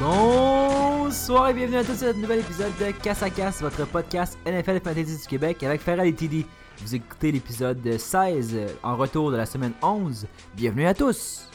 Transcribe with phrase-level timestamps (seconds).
[0.00, 4.38] Bonsoir et bienvenue à tous sur ce nouvel épisode de Casse à Casse, votre podcast
[4.46, 6.46] NFL Fantasy du Québec avec Ferral et TD.
[6.78, 10.28] Vous écoutez l'épisode 16 euh, en retour de la semaine 11.
[10.54, 11.50] Bienvenue à tous.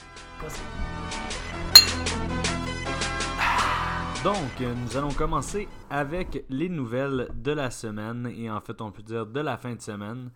[4.25, 8.91] Donc, euh, nous allons commencer avec les nouvelles de la semaine et en fait, on
[8.91, 10.31] peut dire de la fin de semaine.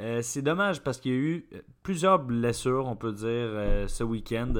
[0.00, 1.46] Euh, c'est dommage parce qu'il y a eu
[1.84, 4.54] plusieurs blessures, on peut dire, ce week-end.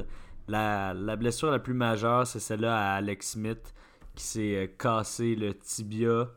[0.49, 3.75] La, la blessure la plus majeure, c'est celle-là à Alex Smith
[4.15, 6.29] qui s'est euh, cassé le tibia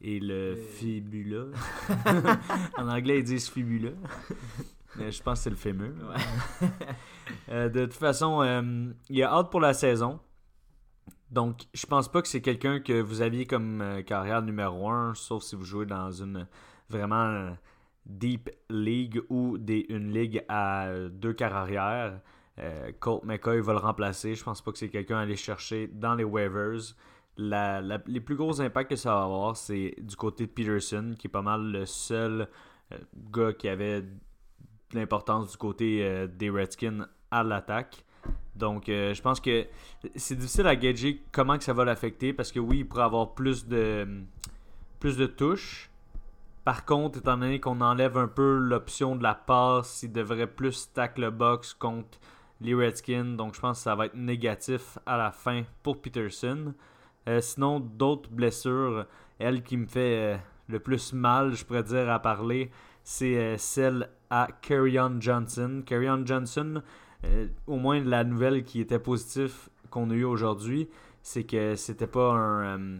[0.00, 1.46] et le fibula.
[2.76, 3.90] en anglais, ils disent fibula.
[4.96, 5.92] Mais je pense que c'est le fémur.
[7.48, 10.20] Euh, de toute façon, euh, il a hâte pour la saison.
[11.30, 15.14] Donc, je pense pas que c'est quelqu'un que vous aviez comme euh, carrière numéro 1,
[15.14, 16.46] sauf si vous jouez dans une
[16.88, 17.50] vraiment euh,
[18.06, 22.20] deep league ou des, une ligue à euh, deux carrières.
[22.58, 24.34] Euh, Colt McCoy va le remplacer.
[24.34, 26.94] Je pense pas que c'est quelqu'un à aller chercher dans les waivers.
[27.38, 31.30] Les plus gros impacts que ça va avoir, c'est du côté de Peterson, qui est
[31.30, 32.48] pas mal le seul
[32.92, 32.98] euh,
[33.30, 34.08] gars qui avait de
[34.94, 38.04] l'importance du côté euh, des Redskins à l'attaque.
[38.54, 39.66] Donc, euh, je pense que
[40.14, 43.34] c'est difficile à gager comment que ça va l'affecter parce que oui, il pourrait avoir
[43.34, 44.06] plus de
[44.98, 45.90] plus de touches.
[46.64, 50.72] Par contre, étant donné qu'on enlève un peu l'option de la passe, il devrait plus
[50.72, 52.18] stack le box contre
[52.60, 53.36] les Redskins.
[53.36, 56.74] Donc, je pense que ça va être négatif à la fin pour Peterson.
[57.28, 59.06] Euh, sinon, d'autres blessures,
[59.38, 60.36] elle qui me fait euh,
[60.68, 62.70] le plus mal, je pourrais dire, à parler,
[63.02, 65.82] c'est euh, celle à Kerryon Johnson.
[65.84, 66.82] Kerryon Johnson,
[67.66, 69.52] au moins la nouvelle qui était positive
[69.90, 70.88] qu'on a eue aujourd'hui,
[71.22, 72.98] c'est que c'était pas un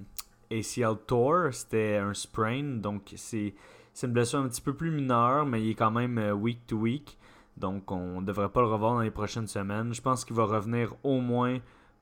[0.50, 2.62] ACL tour, c'était un sprain.
[2.62, 3.54] Donc c'est
[4.02, 7.18] une blessure un petit peu plus mineure, mais il est quand même week to week.
[7.56, 9.94] Donc on devrait pas le revoir dans les prochaines semaines.
[9.94, 11.58] Je pense qu'il va revenir au moins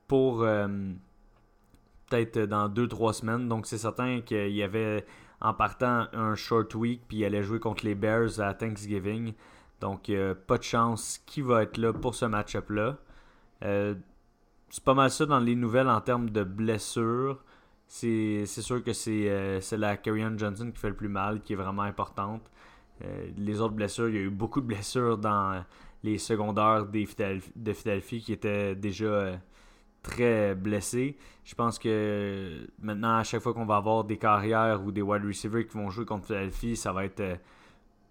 [0.07, 0.67] pour euh,
[2.09, 3.47] peut-être dans 2-3 semaines.
[3.47, 5.05] Donc c'est certain qu'il y avait
[5.41, 9.33] en partant un short week, puis il allait jouer contre les Bears à Thanksgiving.
[9.81, 10.09] Donc,
[10.47, 12.97] pas de chance qui va être là pour ce match-up-là.
[13.63, 13.95] Euh,
[14.69, 17.43] c'est pas mal ça dans les nouvelles en termes de blessures.
[17.87, 21.55] C'est sûr que c'est euh, la Kerryon Johnson qui fait le plus mal, qui est
[21.55, 22.49] vraiment importante.
[23.03, 25.63] Euh, les autres blessures, il y a eu beaucoup de blessures dans
[26.03, 27.07] les secondaires des
[27.55, 29.37] de Philadelphie qui étaient déjà euh,
[30.03, 31.17] très blessés.
[31.43, 35.25] Je pense que maintenant, à chaque fois qu'on va avoir des carrières ou des wide
[35.25, 37.35] receivers qui vont jouer contre Philadelphie, ça va être euh,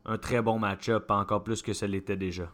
[0.05, 2.50] un très bon match-up, encore plus que ça l'était déjà.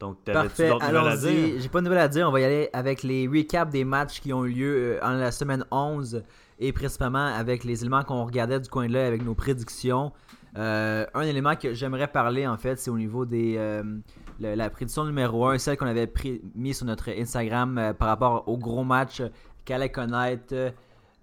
[0.00, 1.60] Donc, t'avais-tu Parfait, d'autres nouvelles à dire?
[1.60, 2.28] J'ai pas de nouvelles à dire.
[2.28, 5.30] On va y aller avec les recaps des matchs qui ont eu lieu en la
[5.30, 6.24] semaine 11
[6.58, 10.12] et principalement avec les éléments qu'on regardait du coin de l'œil avec nos prédictions.
[10.58, 13.82] Euh, un élément que j'aimerais parler en fait, c'est au niveau des euh,
[14.38, 18.46] la prédiction numéro 1, celle qu'on avait pris- mis sur notre Instagram euh, par rapport
[18.48, 19.22] au gros match
[19.64, 20.54] qu'allait connaître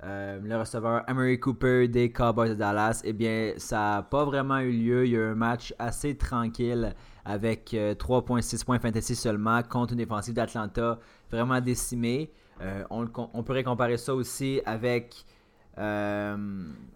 [0.02, 3.02] le receveur Emery Cooper des Cowboys de Dallas.
[3.04, 5.06] Eh bien, ça n'a pas vraiment eu lieu.
[5.06, 9.92] Il y a eu un match assez tranquille avec euh, 3.6 points fantasy seulement contre
[9.92, 10.98] une défensive d'Atlanta
[11.30, 12.32] vraiment décimée.
[12.90, 15.24] On pourrait comparer ça aussi avec
[15.80, 16.38] euh,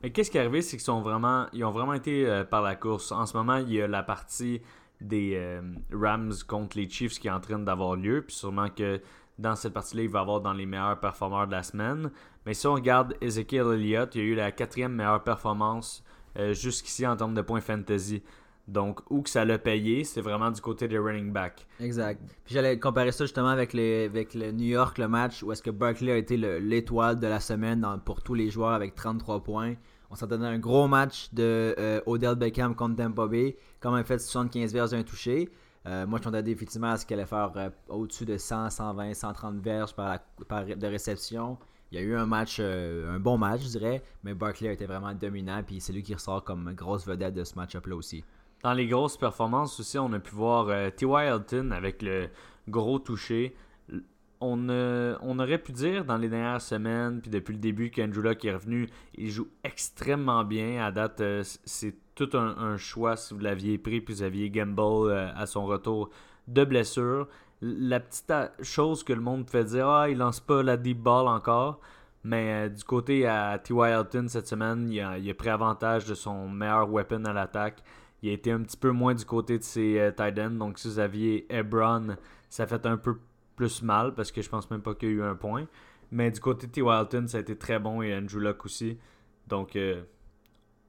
[0.01, 2.61] Mais qu'est-ce qui est arrivé, c'est qu'ils sont vraiment, ils ont vraiment été euh, par
[2.61, 3.11] la course.
[3.11, 4.61] En ce moment, il y a la partie
[5.01, 5.61] des euh,
[5.91, 8.23] Rams contre les Chiefs qui est en train d'avoir lieu.
[8.25, 9.01] Puis sûrement que
[9.39, 12.11] dans cette partie-là, il va avoir dans les meilleurs performeurs de la semaine.
[12.45, 16.03] Mais si on regarde Ezekiel Elliott, il a eu la quatrième meilleure performance
[16.51, 18.23] jusqu'ici en termes de points fantasy.
[18.68, 21.68] Donc, où que ça l'a payé, c'est vraiment du côté des running back.
[21.81, 22.22] Exact.
[22.46, 25.69] Puis j'allais comparer ça justement avec, avec le New York, le match où est-ce que
[25.72, 29.74] Barkley a été le- l'étoile de la semaine pour tous les joueurs avec 33 points.
[30.09, 34.03] On s'en donnait un gros match de euh, Odell Beckham contre Tampa Bay, comme un
[34.03, 35.50] fait 75 verges un touché.
[35.85, 39.13] Euh, moi, je m'attendais effectivement à ce qu'elle allait faire euh, au-dessus de 100, 120,
[39.13, 41.57] 130 verges par, la- par- de réception.
[41.91, 44.72] Il y a eu un match, euh, un bon match, je dirais, mais Barkley a
[44.72, 48.24] été vraiment dominant, puis c'est lui qui ressort comme grosse vedette de ce match-up-là aussi.
[48.63, 51.27] Dans les grosses performances aussi, on a pu voir euh, T.Y.
[51.27, 52.30] Elton avec le
[52.69, 53.56] gros toucher.
[54.39, 58.21] On, euh, on aurait pu dire dans les dernières semaines, puis depuis le début qu'Andrew
[58.21, 60.86] Luck est revenu, il joue extrêmement bien.
[60.86, 65.12] À date, euh, c'est tout un, choix si vous l'aviez pris, puis vous aviez Gamble
[65.12, 66.10] euh, à son retour
[66.48, 67.27] de blessure.
[67.62, 71.27] La petite chose que le monde fait dire, ah, il lance pas la deep ball
[71.27, 71.80] encore.
[72.25, 73.92] Mais du côté à T.Y.
[73.92, 77.83] Elton cette semaine, il a pris avantage de son meilleur weapon à l'attaque.
[78.24, 80.52] Il a été un petit peu moins du côté de ses euh, tight ends.
[80.52, 82.16] Donc si vous aviez Ebron,
[82.50, 83.20] ça fait un peu
[83.58, 85.68] plus mal parce que je pense même pas qu'il y a eu un point.
[86.10, 86.81] Mais du côté de T.
[86.81, 88.98] Walton, ça a été très bon et Andrew Luck aussi.
[89.48, 90.04] Donc euh,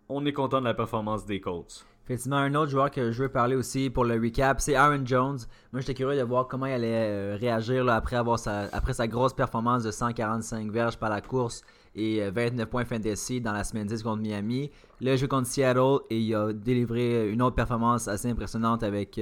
[0.09, 1.85] on est content de la performance des Colts.
[2.05, 5.39] Effectivement, un autre joueur que je veux parler aussi pour le recap, c'est Aaron Jones.
[5.73, 8.39] Moi, j'étais curieux de voir comment il allait réagir après, avoir
[8.73, 13.53] après sa grosse performance de 145 verges par la course et 29 points fantasy dans
[13.53, 14.71] la semaine 10 contre Miami.
[15.01, 19.21] Là, il joue contre Seattle et il a délivré une autre performance assez impressionnante avec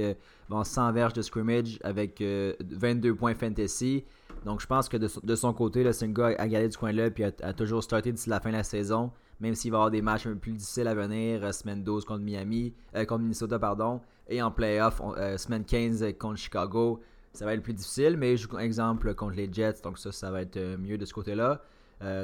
[0.49, 4.03] bon, 100 verges de scrimmage avec 22 points fantasy.
[4.45, 7.23] Donc, je pense que de, son côté, c'est un gars à du coin là puis
[7.23, 9.11] a, a toujours starté d'ici la fin de la saison
[9.43, 12.05] même s'il va avoir des matchs un peu plus difficiles à venir, euh, semaine 12
[12.05, 13.99] contre Miami, euh, contre Minnesota, pardon,
[14.29, 17.01] et en playoff, euh, semaine 15 contre Chicago,
[17.33, 20.31] ça va être plus difficile, mais je joue exemple contre les Jets, donc ça, ça
[20.31, 21.61] va être mieux de ce côté-là.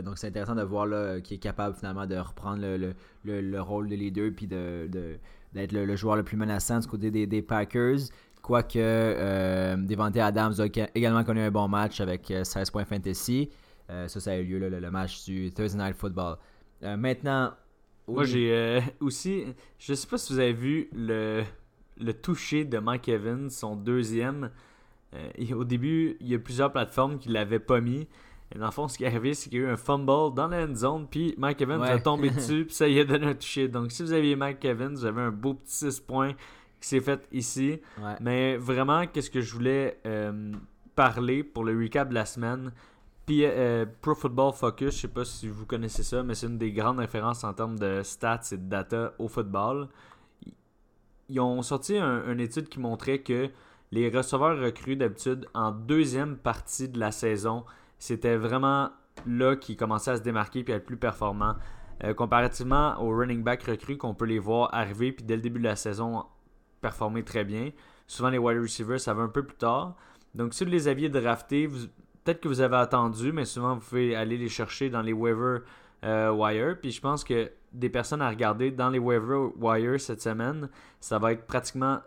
[0.04, 0.88] Donc c'est intéressant de voir
[1.22, 2.62] qu'il est capable finalement de reprendre
[3.24, 4.90] le, rôle de leader puis de,
[5.54, 8.00] d'être le, joueur le plus menaçant du côté des, Packers.
[8.42, 10.66] Quoique euh, Devante Adams a
[10.96, 13.50] également connu un bon match avec 16 points fantasy.
[13.88, 16.38] ça, ça a eu lieu le, le match du Thursday Night Football.
[16.84, 17.54] Euh, maintenant.
[18.08, 19.46] Moi, j'ai euh, aussi.
[19.78, 21.44] Je sais pas si vous avez vu le,
[21.98, 24.52] le toucher de Mike Evans, son deuxième.
[25.14, 28.08] Euh, au début, il y a plusieurs plateformes qui l'avaient pas mis.
[28.54, 30.34] Et dans le fond, ce qui est arrivé, c'est qu'il y a eu un fumble
[30.34, 33.28] dans la end zone, puis Mike Evans a tombé dessus, puis ça y a donné
[33.28, 33.68] un toucher.
[33.68, 36.34] Donc, si vous aviez Mike Evans, vous avez un beau petit 6 points
[36.82, 37.80] qui s'est fait ici.
[38.22, 40.00] Mais vraiment, qu'est-ce que je voulais
[40.96, 42.72] parler pour le recap de la semaine?
[43.30, 46.58] Puis euh, Pro Football Focus, je sais pas si vous connaissez ça, mais c'est une
[46.58, 49.88] des grandes références en termes de stats et de data au football.
[51.30, 53.52] Ils ont sorti une étude qui montrait que
[53.92, 57.66] les receveurs recrues d'habitude en deuxième partie de la saison,
[58.00, 58.90] c'était vraiment
[59.28, 61.56] là qu'ils commençaient à se démarquer et à être plus performants.
[62.04, 65.60] Euh, comparativement aux running back recrues qu'on peut les voir arriver puis dès le début
[65.60, 66.24] de la saison
[66.82, 67.72] performer très bien.
[68.08, 69.96] Souvent les wide receivers, ça va un peu plus tard.
[70.34, 74.16] Donc si vous les aviez draftés, peut-être que vous avez attendu, mais souvent vous pouvez
[74.16, 75.60] aller les chercher dans les waiver
[76.06, 76.78] euh, wire.
[76.80, 80.70] Puis je pense que des personnes à regarder dans les waiver wire cette semaine,
[81.00, 82.00] ça va être pratiquement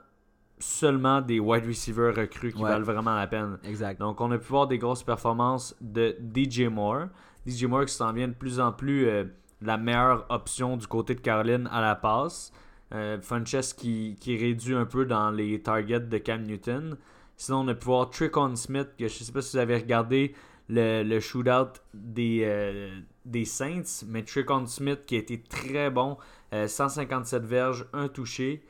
[0.62, 3.58] seulement des wide receivers recrues qui valent vraiment la peine.
[3.64, 3.98] Exact.
[4.00, 7.06] Donc on a pu voir des grosses performances de DJ Moore.
[7.46, 9.24] DJ Moore qui s'en vient de plus en plus euh,
[9.60, 12.52] la meilleure option du côté de Caroline à la passe.
[12.94, 16.96] Euh, Funches qui, qui réduit un peu dans les targets de Cam Newton.
[17.36, 19.76] Sinon, on a pu voir Trick Smith, que je ne sais pas si vous avez
[19.76, 20.34] regardé
[20.68, 26.18] le, shootout des, euh, des Saints, mais Trick Smith qui a été très bon,
[26.52, 28.62] 157 euh, verges, un touché.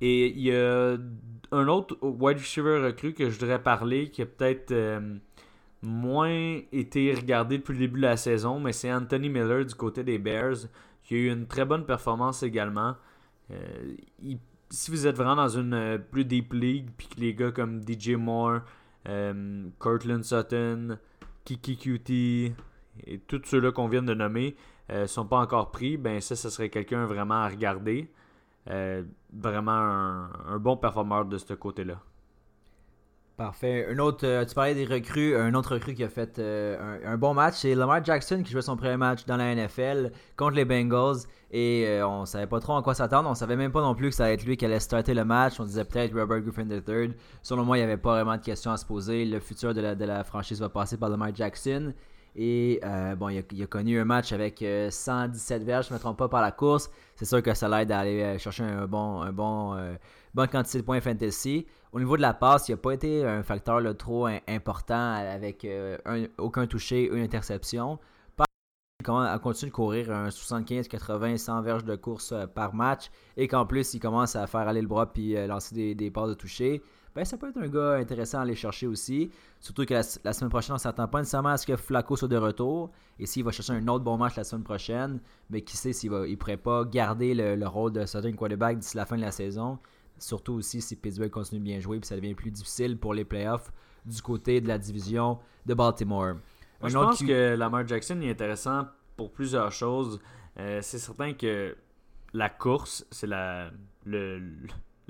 [0.00, 0.96] Et il y a
[1.52, 5.16] un autre wide receiver recru que je voudrais parler qui a peut-être euh,
[5.82, 10.04] moins été regardé depuis le début de la saison, mais c'est Anthony Miller du côté
[10.04, 10.68] des Bears
[11.02, 12.94] qui a eu une très bonne performance également.
[14.22, 14.38] il
[14.70, 17.82] si vous êtes vraiment dans une euh, plus deep league, puis que les gars comme
[17.82, 18.60] DJ Moore,
[19.08, 20.98] euh, Cortland Sutton,
[21.44, 22.52] Kiki Cutie
[23.06, 24.56] et tous ceux-là qu'on vient de nommer
[24.90, 28.10] euh, sont pas encore pris, ben ça, ce serait quelqu'un vraiment à regarder.
[28.66, 32.00] Vraiment un, bon performeur de ce côté-là.
[33.40, 33.86] Parfait.
[33.90, 35.34] Un autre, euh, tu parlais des recrues.
[35.34, 38.60] Un autre recrue qui a fait euh, un, bon match, c'est Lamar Jackson qui jouait
[38.60, 41.20] son premier match dans la NFL contre les Bengals.
[41.50, 43.30] Et euh, on savait pas trop en quoi s'attendre.
[43.30, 45.24] On savait même pas non plus que ça allait être lui qui allait starter le
[45.24, 45.58] match.
[45.58, 47.14] On disait peut-être Robert Griffin III.
[47.40, 49.24] Selon moi, il n'y avait pas vraiment de questions à se poser.
[49.24, 51.94] Le futur de la, de la franchise va passer par Lamar Jackson.
[52.36, 52.80] Et
[53.18, 56.42] bon, il a, connu un match avec 117 verges, je ne me trompe pas, par
[56.42, 56.90] la course.
[57.16, 59.76] C'est sûr que ça l'aide à aller chercher un bon, un bon,
[60.34, 61.66] bonne quantité de points fantasy.
[61.92, 65.98] Au niveau de la passe, il n'a pas été un facteur trop important avec euh,
[66.38, 67.98] aucun touché, une interception.
[69.00, 73.48] Il continue de courir un 75, 80, 100 verges de course euh, par match et
[73.48, 76.34] qu'en plus il commence à faire aller le bras puis euh, lancer des, passes de
[76.34, 76.82] toucher.
[77.14, 79.30] Ben, ça peut être un gars intéressant à aller chercher aussi.
[79.58, 82.28] Surtout que la, semaine prochaine, on ne s'attend pas nécessairement à ce que Flacco soit
[82.28, 82.90] de retour.
[83.18, 85.92] Et s'il va chercher un autre bon match la semaine prochaine, mais ben, qui sait
[85.92, 89.22] s'il ne pourrait pas garder le, le rôle de starting quarterback d'ici la fin de
[89.22, 89.78] la saison.
[90.18, 93.24] Surtout aussi si Pittsburgh continue de bien jouer, puis ça devient plus difficile pour les
[93.24, 93.72] playoffs
[94.04, 96.36] du côté de la division de Baltimore.
[96.84, 98.86] je pense que Lamar Jackson est intéressant
[99.16, 100.20] pour plusieurs choses.
[100.58, 101.76] Euh, c'est certain que
[102.32, 103.70] la course, c'est la,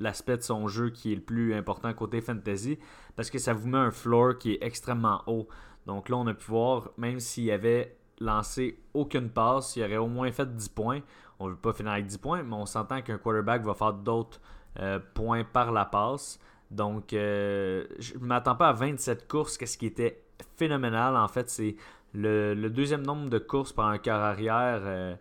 [0.00, 2.78] l'aspect de son jeu qui est le plus important côté fantasy
[3.14, 5.46] parce que ça vous met un floor qui est extrêmement haut.
[5.86, 10.08] Donc là, on a pu voir, même s'il avait lancé aucune passe, il aurait au
[10.08, 11.00] moins fait 10 points.
[11.38, 13.92] On ne veut pas finir avec 10 points, mais on s'entend qu'un quarterback va faire
[13.92, 14.40] d'autres
[14.78, 16.38] euh, points par la passe.
[16.70, 20.22] Donc, euh, je ne m'attends pas à 27 courses, qu'est-ce qui était
[20.56, 21.16] phénoménal.
[21.16, 21.76] En fait, c'est
[22.12, 25.14] le, deuxième nombre de courses par un quart arrière euh,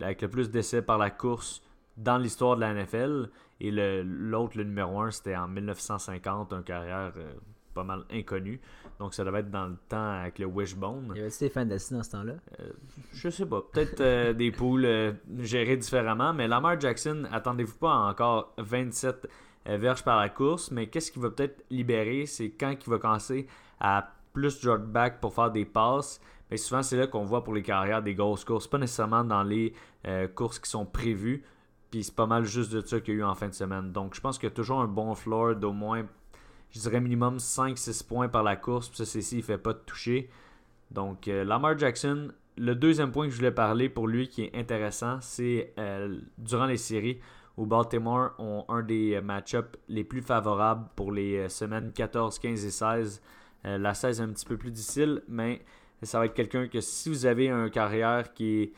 [0.00, 1.62] avec le plus d'essais par la course
[1.96, 3.30] dans l'histoire de la NFL.
[3.60, 7.12] Et l'autre, le, numéro 1, c'était en 1950, un carrière
[7.72, 8.60] pas mal inconnu.
[8.98, 11.12] Donc ça devait être dans le temps avec le Wishbone.
[11.14, 12.70] Il y avait des fantasy dans ce temps-là euh,
[13.12, 13.62] Je sais pas.
[13.72, 16.32] Peut-être euh, des poules euh, gérées différemment.
[16.32, 19.28] Mais Lamar Jackson, attendez-vous pas encore 27
[19.66, 20.70] verges par la course.
[20.70, 22.26] Mais qu'est-ce qui va peut-être libérer?
[22.26, 23.46] C'est quand il va commencer
[23.80, 26.20] à plus drop back pour faire des passes.
[26.50, 28.66] Mais souvent, c'est là qu'on voit pour les carrières des grosses courses.
[28.66, 29.74] Pas nécessairement dans les
[30.34, 31.44] courses qui sont prévues.
[31.92, 33.92] Puis c'est pas mal juste de ça qu'il y a eu en fin de semaine.
[33.92, 36.06] Donc je pense qu'il y a toujours un bon floor d'au moins,
[36.70, 38.88] je dirais minimum 5-6 points par la course.
[38.88, 40.30] Puis ça, c'est s'il ne fait pas de toucher.
[40.90, 44.56] Donc euh, Lamar Jackson, le deuxième point que je voulais parler pour lui qui est
[44.56, 47.20] intéressant, c'est euh, durant les séries
[47.58, 52.64] où Baltimore ont un des match-ups les plus favorables pour les euh, semaines 14, 15
[52.64, 53.22] et 16.
[53.64, 55.60] la 16 est un petit peu plus difficile, mais
[56.02, 58.72] ça va être quelqu'un que si vous avez un carrière qui est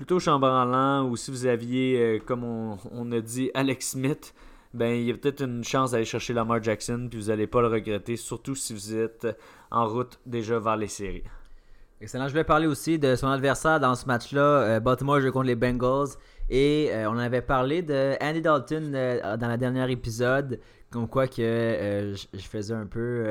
[0.00, 4.32] plutôt chambranlant ou si vous aviez, euh, comme on, a dit, Alex Smith,
[4.72, 7.60] ben il y a peut-être une chance d'aller chercher Lamar Jackson, puis vous n'allez pas
[7.60, 9.28] le regretter, surtout si vous êtes
[9.70, 11.24] en route déjà vers les séries.
[12.00, 12.28] Excellent.
[12.28, 14.40] Je voulais parler aussi de son adversaire dans ce match-là.
[14.40, 16.16] Euh, Baltimore joue contre les Bengals.
[16.48, 18.92] Et euh, on avait parlé de Andy Dalton
[19.38, 20.60] dans le dernier épisode.
[20.90, 23.26] Comme quoi que je faisais un peu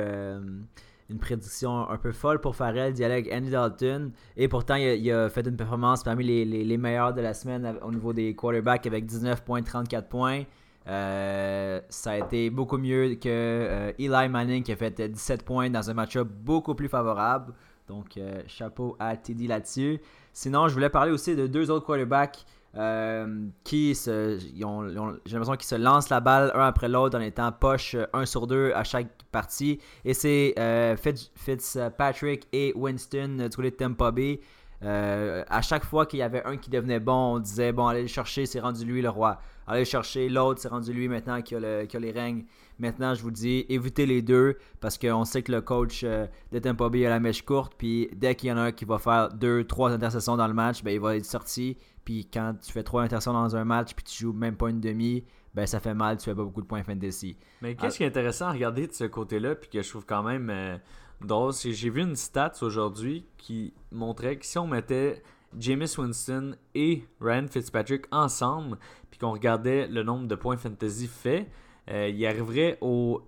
[1.10, 4.12] une prédiction un peu folle pour Farrell avec Andy Dalton.
[4.38, 7.92] Et pourtant, il a, fait une performance parmi les, les, meilleures de la semaine au
[7.92, 10.44] niveau des quarterbacks avec 19,34 points.
[10.88, 15.70] Euh, ça a été beaucoup mieux que euh, Eli Manning qui a fait 17 points
[15.70, 17.54] dans un match-up beaucoup plus favorable.
[17.88, 20.00] Donc, euh, chapeau à TD là-dessus.
[20.32, 22.46] Sinon, je voulais parler aussi de deux autres quarterbacks
[22.78, 27.52] euh, qui se, j'ai l'impression qu'ils se lancent la balle un après l'autre en étant
[27.52, 29.80] poche un sur deux à chaque partie.
[30.06, 30.96] Et c'est euh,
[31.36, 34.40] Fitzpatrick et Winston du côté de Tampa Bay.
[34.82, 38.04] Euh, à chaque fois qu'il y avait un qui devenait bon, on disait bon, allez
[38.04, 39.40] le chercher, c'est rendu lui le roi.
[39.68, 42.46] Allez le chercher, l'autre, c'est rendu lui maintenant qui a, le, qui a, les règnes.
[42.78, 46.88] Maintenant, je vous dis, évitez les deux parce qu'on sait que le coach de Tampa
[46.88, 47.74] Bay a la mèche courte.
[47.78, 50.54] Puis dès qu'il y en a un qui va faire deux, trois intercessions dans le
[50.54, 51.78] match, ben, il va être sorti.
[52.10, 54.80] Puis quand tu fais trois interceptions dans un match, puis tu joues même pas une
[54.80, 55.24] demi,
[55.54, 57.38] ben ça fait mal, tu fais pas beaucoup de points fantasy.
[57.62, 60.24] Mais qu'est-ce qui est intéressant à regarder de ce côté-là, puis que je trouve quand
[60.24, 60.76] même euh,
[61.22, 65.22] drôle, c'est que j'ai vu une stats aujourd'hui qui montrait que si on mettait
[65.56, 68.80] Jameis Winston et Ryan Fitzpatrick ensemble,
[69.12, 71.48] puis qu'on regardait le nombre de points fantasy faits,
[71.92, 73.22] euh, il arriverait au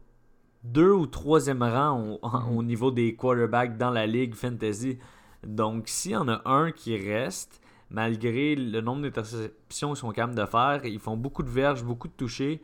[0.63, 2.57] deux ou troisième rang au, mm-hmm.
[2.57, 4.97] au, niveau des quarterbacks dans la ligue fantasy.
[5.45, 7.61] Donc, s'il y en a un qui reste,
[7.91, 12.07] malgré le nombre d'interceptions qu'ils sont capables de faire, ils font beaucoup de verges, beaucoup
[12.07, 12.61] de touchés.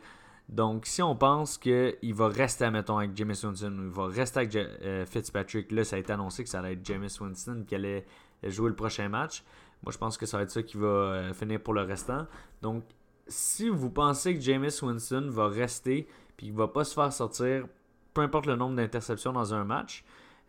[0.48, 4.56] Donc, si on pense qu'il va rester, mettons, avec James Winston, il va rester avec
[4.56, 8.06] euh, Fitzpatrick, là, ça a été annoncé que ça allait être James Winston qui allait
[8.42, 9.44] jouer le prochain match.
[9.82, 12.26] Moi, je pense que ça va être ça qui va euh, finir pour le restant.
[12.62, 12.84] Donc,
[13.26, 16.08] si vous pensez que James Winston va rester
[16.38, 17.66] puis qu'il ne va pas se faire sortir,
[18.14, 20.02] peu importe le nombre d'interceptions dans un match,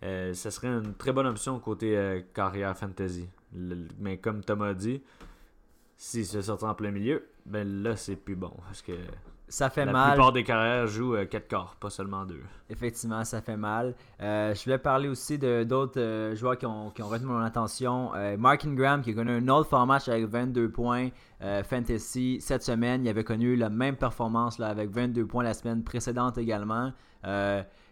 [0.03, 5.01] euh, ça serait une très bonne option côté carrière fantasy mais comme Thomas dit,
[5.97, 8.53] s'il se sort en plein milieu, ben là, c'est plus bon.
[8.67, 8.93] Parce que
[9.49, 10.09] ça fait la mal.
[10.09, 12.39] La plupart des carrières jouent 4 euh, corps, pas seulement 2.
[12.69, 13.95] Effectivement, ça fait mal.
[14.21, 17.39] Euh, je voulais parler aussi de d'autres euh, joueurs qui ont, qui ont, retenu mon
[17.39, 18.11] attention.
[18.37, 21.09] Mark Ingram qui a connu un autre fort match avec 22 points
[21.63, 23.03] fantasy cette semaine.
[23.03, 26.93] Il avait connu la même performance là, avec 22 points la semaine précédente également.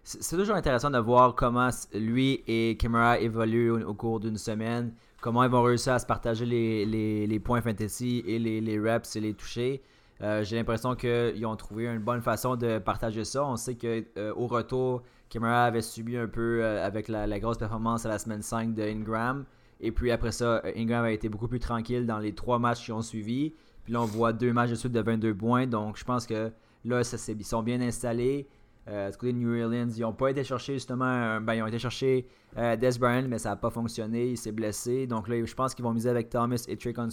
[0.04, 5.44] c'est toujours intéressant de voir comment lui et Kimura évoluent au cours d'une semaine comment
[5.44, 9.82] ils vont réussir à se partager les, points fantasy et les, reps et les toucher.
[10.22, 13.46] Euh, j'ai l'impression qu'ils ont trouvé une bonne façon de partager ça.
[13.46, 17.58] On sait qu'au euh, au retour, Camara avait subi un peu euh, avec la, grosse
[17.58, 19.46] performance à la semaine 5 de Ingram.
[19.80, 22.92] Et puis après ça, Ingram a été beaucoup plus tranquille dans les trois matchs qui
[22.92, 23.54] ont suivi.
[23.84, 25.68] Puis là, on voit deux matchs de suite de 22 points.
[25.68, 26.52] Donc je pense que
[26.84, 28.48] là, ça, ils sont bien installés.
[28.88, 31.68] Euh, du côté de New Orleans, ils n'ont pas été chercher justement, ben, ils ont
[31.68, 32.26] été chercher
[32.58, 35.06] euh, Des Bryant, mais ça n'a pas fonctionné, il s'est blessé.
[35.06, 37.10] Donc là, je pense qu'ils vont miser avec Thomas et Tricon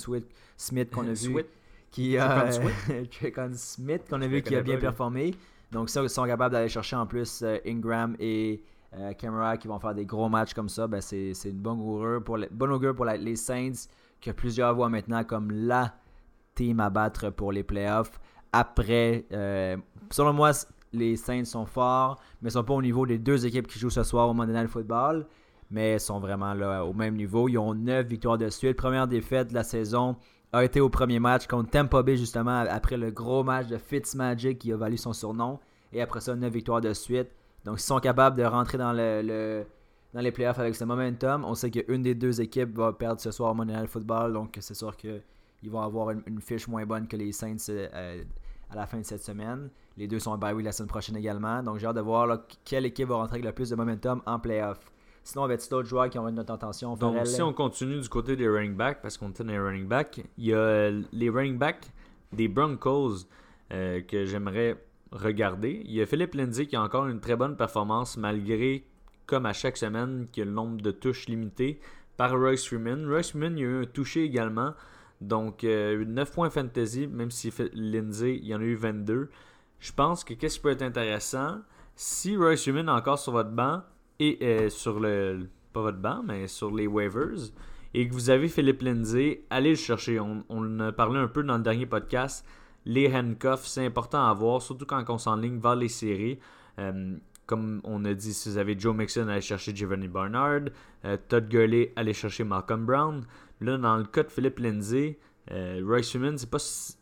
[0.57, 1.45] Smith qu'on a vu.
[1.91, 2.51] Qui, euh,
[3.55, 5.35] Smith qu'on a vu qui a bien performé.
[5.71, 8.63] Donc ça, ils sont capables d'aller chercher en plus euh, Ingram et
[9.19, 10.87] Camera qui vont faire des gros matchs comme ça.
[10.87, 13.89] Ben, c'est une bonne augure pour, les, bonne augure pour les Saints
[14.21, 15.95] que plusieurs voient maintenant comme la
[16.55, 18.21] team à battre pour les playoffs.
[18.53, 19.27] Après,
[20.11, 20.53] selon moi,
[20.95, 23.91] les Saints sont forts, mais ils sont pas au niveau des deux équipes qui jouent
[23.91, 25.27] ce soir au Monday Night Football.
[25.71, 27.49] Mais sont vraiment au même niveau.
[27.49, 28.77] Ils ont 9 victoires de suite.
[28.77, 30.17] Première défaite de la saison
[30.53, 34.59] a été au premier match contre Tampa Bay, justement, après le gros match de Fitzmagic
[34.59, 35.59] qui a valu son surnom.
[35.93, 37.29] Et après ça, 9 victoires de suite.
[37.65, 39.65] Donc, ils sont capables de rentrer dans, le,
[40.13, 41.45] dans les playoffs avec ce momentum.
[41.45, 44.35] On sait qu'une des deux équipes va perdre ce soir au Night Football.
[44.35, 45.23] Donc, c'est sûr qu'ils
[45.65, 47.57] vont avoir une, fiche moins bonne que les Saints.
[47.71, 48.23] Euh,
[48.77, 49.71] à la fin de cette semaine.
[49.97, 51.63] Les deux sont à bye la semaine prochaine également.
[51.63, 54.39] Donc j'ai hâte de voir quelle équipe va rentrer avec le plus de momentum en
[54.39, 54.79] playoff.
[55.25, 58.47] Sinon, avait d'autres joueurs qui ont notre attention Donc, si on continue du côté des
[58.47, 61.57] running backs, parce qu'on était dans les running backs, il y a euh, les running
[61.57, 61.91] backs
[62.31, 63.25] des Broncos
[63.73, 64.77] euh, que j'aimerais
[65.13, 65.83] regarder.
[65.87, 68.85] Il y a Philippe Lindsay qui a encore une très bonne performance malgré,
[69.25, 71.81] comme à chaque semaine, a le nombre de touches limité
[72.19, 73.09] par Royce Freeman.
[73.09, 74.75] Royce Freeman, il y a eu un touché également.
[75.21, 79.31] Donc, 9 euh, points fantasy, même si Lindsay, il y en a eu 22.
[79.79, 81.59] Je pense que qu'est-ce qui peut être intéressant,
[81.95, 83.83] si Royce Freeman est encore sur votre banc,
[84.21, 85.49] et euh, sur le.
[85.73, 87.51] Pas votre banc, mais sur les waivers.
[87.95, 90.21] Et que vous avez Philippe Lindsay, allez le chercher.
[90.21, 92.47] On, on a parlé un peu dans le dernier podcast.
[92.85, 96.39] Les handcuffs, c'est important à avoir, surtout quand on s'enligne vers les séries.
[96.79, 97.17] Euh,
[97.47, 100.63] comme on a dit, si vous avez Joe Mixon, allez chercher Giovanni Barnard.
[101.29, 103.25] Todd Gurley, allez chercher Malcolm Brown.
[103.61, 105.19] Là, dans le cas de Philippe Lindsay,
[105.51, 106.59] Royce Freeman, c'est pas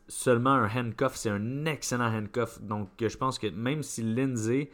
[0.09, 2.61] seulement un handcuff, c'est un excellent handcuff.
[2.61, 4.71] Donc, je pense que même si Lindsay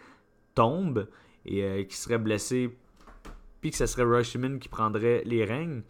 [0.54, 1.06] tombe,
[1.48, 2.76] et euh, qui serait blessé,
[3.60, 5.82] puis que ce serait Rushman qui prendrait les règnes,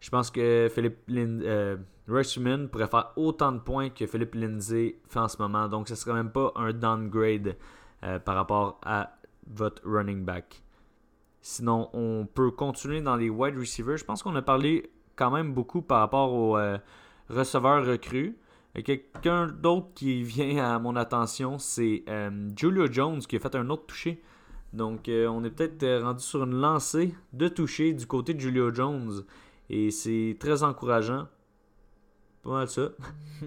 [0.00, 1.76] je pense que Philippe euh,
[2.06, 5.68] Rushman pourrait faire autant de points que Philippe Lindsay fait en ce moment.
[5.68, 7.56] Donc, ce serait même pas un downgrade
[8.04, 9.16] euh, par rapport à
[9.48, 10.62] votre running back.
[11.40, 13.96] Sinon, on peut continuer dans les wide receivers.
[13.96, 16.58] Je pense qu'on a parlé quand même beaucoup par rapport aux
[17.28, 18.36] receveurs recrues.
[18.84, 22.04] Quelqu'un d'autre qui vient à mon attention, c'est
[22.56, 24.22] Julio Jones qui a fait un autre touché
[24.76, 28.40] donc, euh, on est peut-être euh, rendu sur une lancée de toucher du côté de
[28.40, 29.24] Julio Jones.
[29.70, 31.28] Et c'est très encourageant.
[32.42, 32.90] Pas mal ça.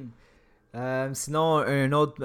[0.75, 2.23] Euh, sinon, un autre.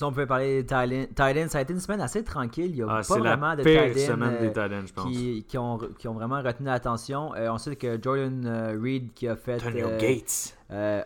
[0.00, 2.70] Si on pouvait parler des Titans, ça a été une semaine assez tranquille.
[2.70, 6.68] Il n'y a ah, pas vraiment de Titans, qui, qui, ont, qui ont vraiment retenu
[6.68, 7.32] l'attention.
[7.36, 9.56] on sait que Jordan Reed qui a fait.
[9.56, 10.56] Antonio Gates.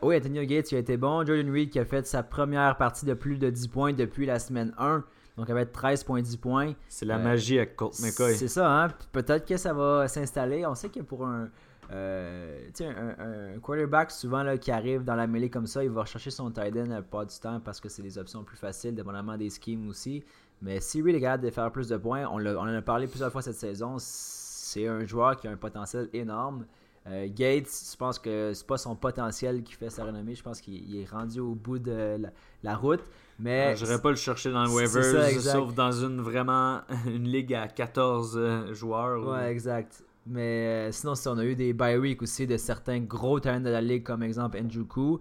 [0.01, 1.27] oui, Antonio Gates qui a été bon.
[1.27, 4.39] Jordan Reed qui a fait sa première partie de plus de 10 points depuis la
[4.39, 5.03] semaine 1.
[5.37, 6.75] Donc, elle va être 13,10 points.
[6.89, 8.37] C'est la magie avec Colt McCoy.
[8.37, 8.93] C'est ça, hein?
[9.11, 10.65] Peut-être que ça va s'installer.
[10.65, 11.49] On sait que pour un,
[11.93, 16.03] euh, un, un, quarterback, souvent là, qui arrive dans la mêlée comme ça, il va
[16.03, 19.37] rechercher son tight end pas du temps parce que c'est des options plus faciles, dépendamment
[19.37, 20.25] des schemes aussi.
[20.62, 23.07] Mais si Reed est capable de faire plus de points, on, on en a parlé
[23.07, 26.64] plusieurs fois cette saison, c'est un joueur qui a un potentiel énorme.
[27.07, 30.35] Euh, Gates, je pense que c'est pas son potentiel qui fait sa renommée.
[30.35, 32.16] Je pense qu'il est rendu au bout de
[32.62, 33.03] la, route.
[33.38, 37.25] Mais ah, je n'aurais pas le chercher dans le waivers, sauf dans une vraiment une
[37.25, 39.27] ligue à 14 euh, joueurs.
[39.27, 40.03] Ouais, exact.
[40.27, 43.61] Mais euh, sinon, si on a eu des bye week aussi de certains gros talents
[43.61, 45.21] de la ligue, comme exemple Njuku,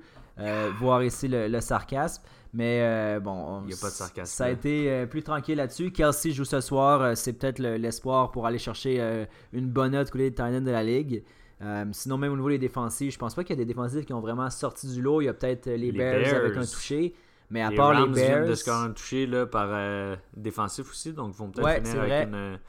[0.80, 2.24] voir ici le, sarcasme.
[2.54, 4.26] Mais bon, il n'y a pas de sarcasme.
[4.26, 5.92] Ça a été plus tranquille là-dessus.
[5.92, 10.36] Kelsey joue ce soir, c'est peut-être l'espoir pour aller chercher une bonne note côté des
[10.36, 11.24] talents de la ligue.
[11.64, 14.06] Euh, sinon, même au niveau des défensifs, je pense pas qu'il y a des défensifs
[14.06, 15.22] qui ont vraiment sorti du lot.
[15.22, 17.14] Il y a peut-être euh, les, Bears, avec un touché.
[17.50, 18.48] Mais à part les Bears.
[18.48, 21.14] de scorer un touché là, par euh, défensif aussi.
[21.14, 22.60] Donc, ils vont peut-être finir avec une.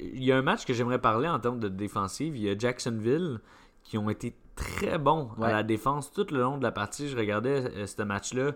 [0.00, 2.36] Il y a un match que j'aimerais parler en termes de défensive.
[2.36, 3.40] Il y a Jacksonville
[3.82, 7.08] qui ont été très bons à la défense tout le long de la partie.
[7.08, 8.52] Je regardais ce match-là.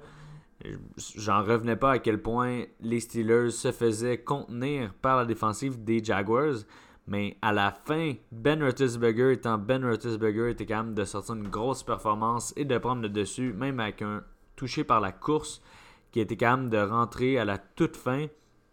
[1.16, 6.02] J'en revenais pas à quel point les Steelers se faisaient contenir par la défensive des
[6.02, 6.64] Jaguars.
[7.07, 11.83] Mais à la fin, Ben Roethlisberger étant Ben Roethlisberger était capable de sortir une grosse
[11.83, 14.22] performance et de prendre le dessus, même avec un
[14.57, 15.62] touché par la course
[16.11, 18.26] qui était capable de rentrer à la toute fin.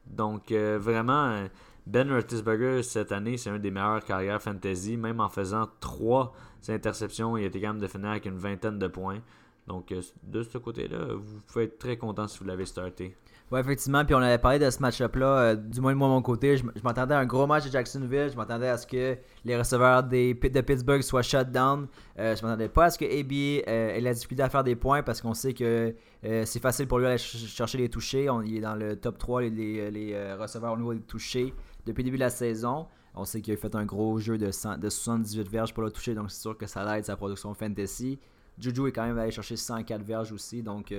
[0.05, 1.45] Donc euh, vraiment,
[1.87, 4.97] Ben Roethlisberger cette année, c'est un des meilleurs carrières fantasy.
[4.97, 6.33] Même en faisant trois
[6.67, 9.21] interceptions, il était capable de finir avec une vingtaine de points.
[9.67, 13.15] Donc euh, de ce côté-là, vous pouvez être très content si vous l'avez starté.
[13.51, 14.03] Ouais, effectivement.
[14.03, 16.57] Puis on avait parlé de ce match-up-là, euh, du moins de moi, mon côté.
[16.57, 18.29] Je, m'attendais à un gros match de Jacksonville.
[18.31, 21.87] Je m'attendais à ce que les receveurs des, de Pittsburgh soient shut down.
[22.17, 24.75] Euh, je m'attendais pas à ce que AB euh, ait la difficulté à faire des
[24.75, 28.31] points parce qu'on sait que c'est facile pour lui d'aller chercher les touchés.
[28.31, 31.53] On, il est dans le top 3 les, receveurs au niveau des touchés
[31.85, 32.87] depuis le début de la saison.
[33.13, 36.15] On sait qu'il a fait un gros jeu de, de 78 verges pour le toucher,
[36.15, 38.19] donc c'est sûr que ça aide sa production fantasy.
[38.57, 40.91] Juju est quand même allé chercher 104 verges aussi, donc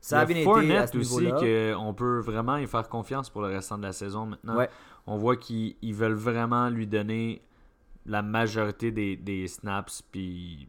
[0.00, 3.48] ça a bien été à ce aussi qu'on peut vraiment y faire confiance pour le
[3.48, 4.58] restant de la saison maintenant.
[5.06, 7.42] On voit qu'ils veulent vraiment lui donner
[8.06, 10.68] la majorité des, snaps, puis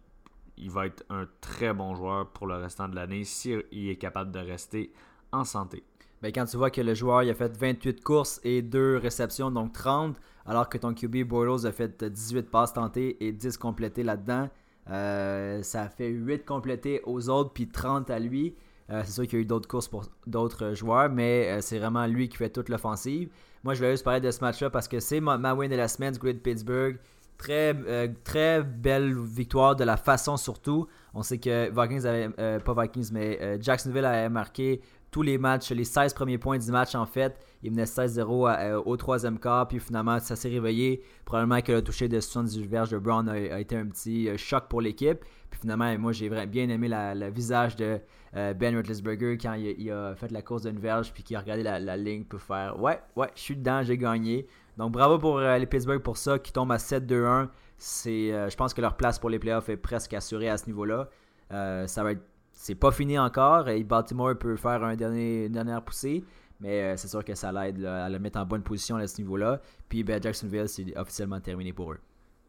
[0.58, 4.32] il va être un très bon joueur pour le restant de l'année s'il est capable
[4.32, 4.92] de rester
[5.32, 5.84] en santé.
[6.22, 9.52] Ben, quand tu vois que le joueur il a fait 28 courses et 2 réceptions,
[9.52, 14.04] donc 30, alors que ton QB Bortles a fait 18 passes tentées et 10 complétées
[14.04, 14.50] là-dedans,
[14.90, 18.56] euh, ça fait 8 complétées aux autres puis 30 à lui.
[18.92, 21.80] Euh, c'est sûr qu'il y a eu d'autres courses pour d'autres joueurs, mais euh, c'est
[21.80, 23.30] vraiment lui qui fait toute l'offensive.
[23.64, 25.88] Moi, je voulais juste parler de ce match-là parce que c'est ma, win de la
[25.88, 26.98] semaine du côté Pittsburgh.
[27.38, 30.88] Très, euh, très belle victoire de la façon surtout.
[31.14, 35.84] On sait que Vikings avait, pas Vikings, mais Jacksonville avait marqué tous les matchs, les
[35.84, 37.38] 16 premiers points du match en fait.
[37.64, 41.02] Il menait 16-0 au troisième quart, puis finalement ça s'est réveillé.
[41.26, 44.82] Probablement que le toucher de 78 verges de Brown a, été un petit choc pour
[44.82, 45.20] l'équipe.
[45.50, 48.00] Puis finalement, moi j'ai bien aimé le visage de
[48.34, 51.98] Ben Roethlisberger quand il, a fait la course d'une verge, puis qu'il a regardé la,
[51.98, 54.48] ligne pour faire Ouais, ouais, je suis dedans, j'ai gagné.
[54.80, 57.50] Donc bravo pour euh, les Pittsburgh pour ça, qui tombent à 7-2-1.
[57.78, 60.68] C'est, euh, je pense que leur place pour les playoffs est presque assurée à ce
[60.68, 61.10] niveau-là.
[61.52, 62.24] Euh, ça va être,
[62.62, 63.70] c'est pas fini encore.
[63.70, 66.26] Et Baltimore peut faire un dernier, une dernière poussée.
[66.60, 69.62] Mais c'est sûr que ça l'aide à le mettre en bonne position à ce niveau-là.
[69.88, 72.00] Puis ben, Jacksonville, c'est officiellement terminé pour eux.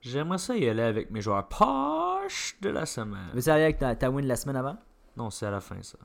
[0.00, 3.30] J'aimerais ça y aller avec mes joueurs poches de la semaine.
[3.34, 4.78] Veux-tu aller avec ta, ta win de la semaine avant?
[5.16, 5.98] Non, c'est à la fin ça.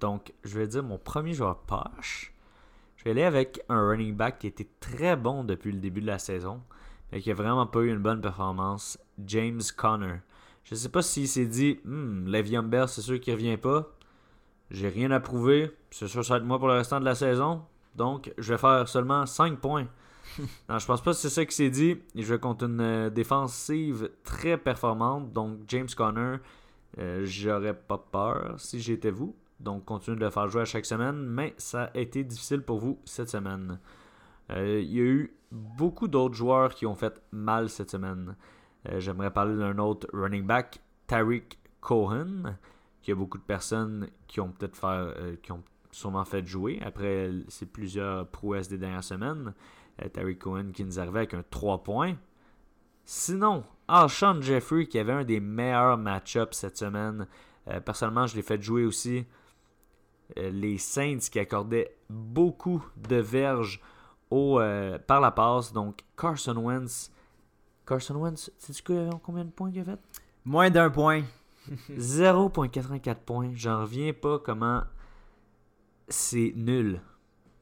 [0.00, 2.32] Donc, je vais dire mon premier joueur poche.
[2.96, 6.06] Je vais aller avec un running back qui était très bon depuis le début de
[6.06, 6.62] la saison,
[7.12, 10.20] mais qui a vraiment pas eu une bonne performance, James Conner.
[10.66, 13.88] Je ne sais pas s'il s'est dit, hmm, Le'Veon Bell, c'est sûr qu'il revient pas.
[14.72, 15.70] J'ai rien à prouver.
[15.92, 17.62] C'est sûr que ça va être moi pour le restant de la saison.
[17.94, 19.86] Donc, je vais faire seulement 5 points.
[20.68, 21.98] non, je pense pas que c'est ça qu'il s'est dit.
[22.16, 25.32] Je vais contre une euh, défensive très performante.
[25.32, 26.38] Donc, James Conner,
[26.98, 29.36] euh, j'aurais pas peur si j'étais vous.
[29.60, 32.80] Donc, continuez de le faire jouer à chaque semaine, mais ça a été difficile pour
[32.80, 33.78] vous cette semaine.
[34.50, 38.34] Euh, il y a eu beaucoup d'autres joueurs qui ont fait mal cette semaine.
[38.88, 42.56] Euh, j'aimerais parler d'un autre running back, Tariq Cohen,
[43.02, 46.80] qui a beaucoup de personnes qui ont peut-être fait, euh, qui ont sûrement fait jouer
[46.84, 49.54] après ces plusieurs prouesses des dernières semaines.
[50.12, 52.16] Tariq Cohen qui nous arrivait avec un 3 points.
[53.06, 57.26] Sinon, Alshon Jeffrey qui avait un des meilleurs match-ups cette semaine.
[57.86, 59.24] personnellement, je l'ai fait jouer aussi.
[60.38, 63.80] Euh, les Saints qui accordaient beaucoup de verges
[64.30, 65.72] au, euh, par la passe.
[65.72, 67.12] Donc Carson Wentz.
[67.86, 68.82] Carson Wentz, sais-tu
[69.22, 69.98] combien de points il a fait?
[70.44, 71.22] Moins d'un point.
[71.98, 73.50] 0.84 points.
[73.54, 74.82] J'en reviens pas comment
[76.08, 77.00] c'est nul.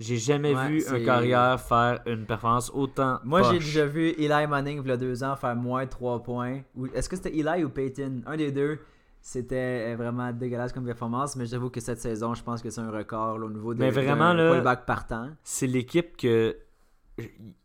[0.01, 3.21] J'ai jamais vu un carrière faire une performance autant.
[3.23, 6.63] Moi, j'ai déjà vu Eli Manning, il y a deux ans, faire moins 3 points.
[6.95, 8.81] Est-ce que c'était Eli ou Peyton Un des deux.
[9.21, 12.83] C'était euh, vraiment dégueulasse comme performance, mais j'avoue que cette saison, je pense que c'est
[12.83, 15.31] un record au niveau de mais vraiment, là, partant.
[15.43, 16.55] C'est l'équipe que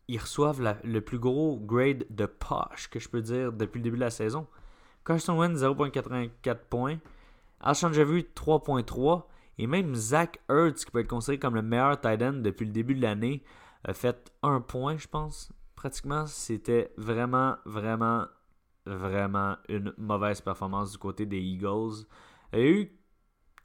[0.08, 3.96] ils reçoivent le plus gros grade de poche que je peux dire depuis le début
[3.96, 4.46] de la saison.
[5.04, 6.98] Carson Wentz 0.84 points,
[7.60, 9.24] Alshon Javu 3.3
[9.58, 12.72] et même Zach Ertz qui peut être considéré comme le meilleur tight end depuis le
[12.72, 13.42] début de l'année
[13.84, 15.52] a fait un point, je pense.
[15.74, 18.26] Pratiquement, c'était vraiment vraiment
[18.86, 22.06] vraiment une mauvaise performance du côté des Eagles.
[22.52, 22.92] Il y a eu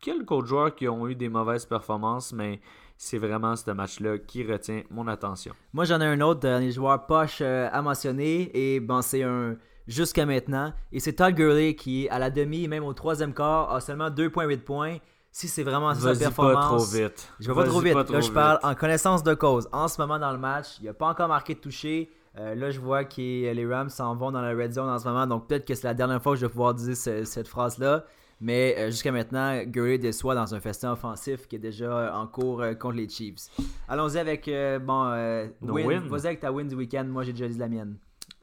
[0.02, 2.62] quelques autres joueurs qui ont eu des mauvaises performances, mais
[2.98, 5.54] c'est vraiment ce match-là qui retient mon attention.
[5.74, 9.56] Moi, j'en ai un autre dernier joueur poche euh, à mentionner, et bon, c'est un
[9.88, 10.74] jusqu'à maintenant.
[10.92, 14.60] Et c'est Todd Gurley qui, à la demi, même au troisième quart, a seulement 2,8
[14.60, 14.98] points.
[15.32, 16.56] Si c'est vraiment sa performance.
[16.56, 17.30] pas trop vite.
[17.42, 18.10] Je vais pas trop vite.
[18.10, 19.68] Là, je parle en connaissance de cause.
[19.74, 22.10] En ce moment dans le match, il n'a pas encore marqué de toucher.
[22.38, 25.08] Euh, là, je vois que les Rams s'en vont dans la red zone en ce
[25.08, 28.06] moment, donc peut-être que c'est la dernière fois que je vais pouvoir dire cette phrase-là.
[28.42, 32.62] Mais euh, jusqu'à maintenant, Gurley déçoit dans un festin offensif qui est déjà en cours
[32.62, 33.50] euh, contre les Chiefs.
[33.88, 34.50] Allons-y avec
[34.82, 36.08] bon, win.
[36.08, 37.06] Vas-y avec ta win du week-end.
[37.06, 37.98] Moi, j'ai déjà dit la mienne.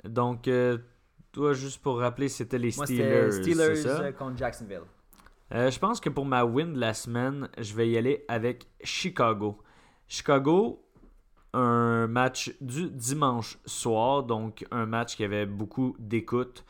[0.05, 0.49] Donc,
[1.33, 3.29] toi, juste pour rappeler, c'était les Steelers.
[3.29, 4.85] Moi, Steelers contre Jacksonville.
[5.51, 9.59] je pense que pour ma win de la semaine, je vais y aller avec Chicago.
[10.09, 10.85] Chicago,
[11.53, 16.65] un match du dimanche soir, donc un match qui avait beaucoup d'écoute.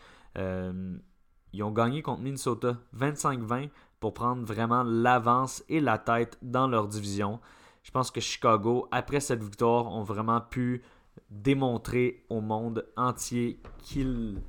[1.53, 6.88] Ils ont gagné contre Minnesota 25-20 pour prendre vraiment l'avance et la tête dans leur
[6.88, 7.41] division.
[7.83, 10.83] Je pense que Chicago, après cette victoire, ont vraiment pu
[11.31, 14.41] démontrer au monde entier qu'ils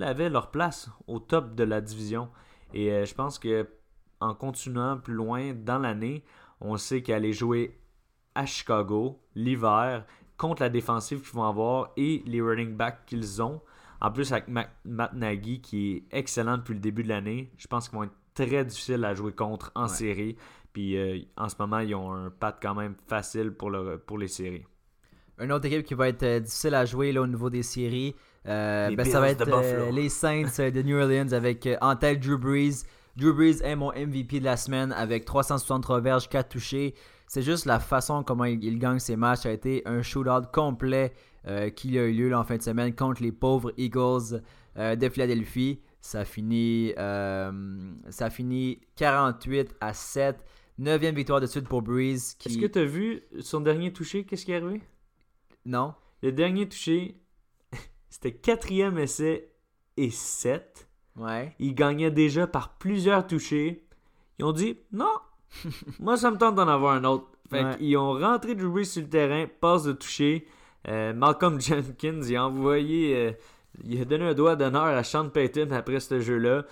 [0.00, 2.28] avaient leur place au top de la division.
[2.72, 3.68] Et euh, je pense que
[4.20, 6.24] en continuant plus loin dans l'année,
[6.60, 7.78] on sait qu'aller jouer
[8.34, 10.04] à Chicago l'hiver
[10.36, 13.60] contre la défensive qu'ils vont avoir et les running backs qu'ils ont.
[14.00, 17.88] En plus, avec Matt Nagy qui est excellent depuis le début de l'année, je pense
[17.88, 20.36] qu'ils vont être très difficiles à jouer contre en série.
[20.72, 24.18] Puis euh, en ce moment, ils ont un pat quand même facile pour, le, pour
[24.18, 24.64] les séries.
[25.38, 28.14] Une autre équipe qui va être euh, difficile à jouer là, au niveau des séries,
[28.46, 32.84] euh, ben, ça va être les Saints de New Orleans avec en tête Drew Brees.
[33.16, 36.94] Drew Brees est mon MVP de la semaine avec 363 verges, 4 touchés.
[37.30, 39.42] C'est juste la façon comment il, gagne ses matchs.
[39.42, 41.12] Ça a été un shootout complet
[41.46, 44.42] euh, qui a eu lieu en fin de semaine contre les pauvres Eagles
[44.76, 45.80] euh, de Philadelphie.
[46.00, 50.44] Ça finit, euh, ça finit 48 à 7.
[50.78, 52.36] Neuvième victoire de suite pour Breeze.
[52.44, 54.24] Est-ce que tu as vu son dernier touché?
[54.24, 54.82] Qu'est-ce qui est arrivé?
[55.64, 55.94] Non.
[56.24, 57.22] Le dernier touché,
[58.10, 59.52] C'était quatrième essai
[59.96, 60.88] et 7.
[61.14, 61.54] Ouais.
[61.60, 63.86] Ils gagnaient déjà par plusieurs touchés.
[64.40, 65.12] Ils ont dit non,
[66.00, 67.26] moi ça me tente d'en avoir un autre.
[67.50, 67.76] Fait Ouais.
[67.78, 70.46] qu'ils ont rentré Drew Brees sur le terrain, passe de toucher.
[70.88, 73.32] Euh, Malcolm Jenkins, il a envoyé, euh,
[73.84, 76.64] il a donné un doigt d'honneur à Sean Payton après ce jeu-là.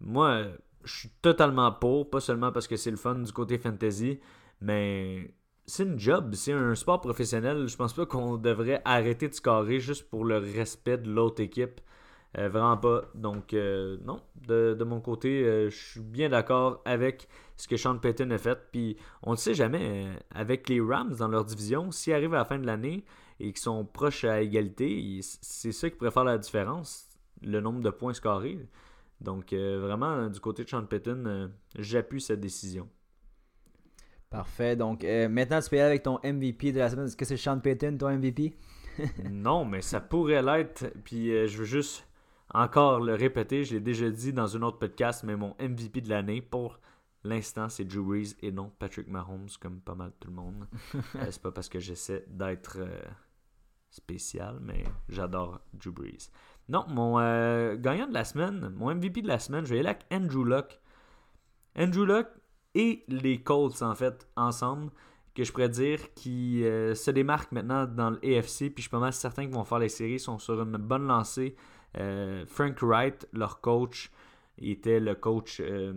[0.00, 0.42] Moi,
[0.84, 4.18] je suis totalement pour, pas seulement parce que c'est le fun du côté fantasy,
[4.60, 5.32] mais
[5.64, 7.66] c'est une job, c'est un sport professionnel.
[7.68, 11.80] Je pense pas qu'on devrait arrêter de scorer juste pour le respect de l'autre équipe.
[12.38, 13.02] Euh, vraiment pas.
[13.14, 17.76] Donc, euh, non, de, de mon côté, euh, je suis bien d'accord avec ce que
[17.76, 18.58] Sean Payton a fait.
[18.72, 22.44] Puis, on ne sait jamais, avec les Rams dans leur division, s'ils arrivent à la
[22.44, 23.04] fin de l'année
[23.40, 27.08] et qu'ils sont proches à égalité, c'est ça qui pourrait faire la différence,
[27.42, 28.58] le nombre de points scorés.
[29.20, 32.88] Donc, vraiment, du côté de Sean Payton, j'appuie cette décision.
[34.28, 34.76] Parfait.
[34.76, 37.06] Donc, maintenant, tu peux y aller avec ton MVP de la semaine.
[37.06, 38.54] Est-ce que c'est Sean Payton, ton MVP
[39.30, 40.86] non, mais ça pourrait l'être.
[41.04, 42.05] Puis euh, je veux juste
[42.56, 43.64] encore le répéter.
[43.64, 46.80] Je l'ai déjà dit dans un autre podcast, mais mon MVP de l'année pour
[47.22, 50.66] l'instant, c'est Drew Brees et non Patrick Mahomes, comme pas mal tout le monde.
[51.16, 53.00] Euh, c'est pas parce que j'essaie d'être euh,
[53.90, 56.30] spécial, mais j'adore Drew Brees.
[56.68, 59.88] Non, mon euh, gagnant de la semaine, mon MVP de la semaine, je vais aller
[59.90, 60.80] avec Andrew Luck.
[61.78, 62.26] Andrew Luck
[62.74, 64.90] et les Colts, en fait, ensemble,
[65.34, 68.90] que je pourrais dire qui euh, se démarquent maintenant dans le AFC, puis je suis
[68.90, 71.54] pas mal certain qu'ils vont faire les séries, sont sur une bonne lancée.
[71.98, 74.10] Euh, Frank Wright, leur coach,
[74.58, 75.92] était le coach euh,